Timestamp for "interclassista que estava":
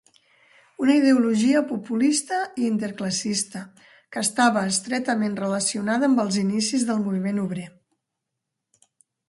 2.69-4.65